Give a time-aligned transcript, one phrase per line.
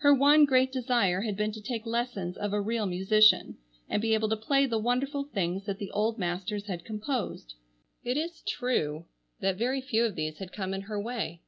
[0.00, 3.56] Her one great desire had been to take lessons of a real musician
[3.88, 7.54] and be able to play the wonderful things that the old masters had composed.
[8.04, 9.06] It is true
[9.40, 11.40] that very few of these had come in her way.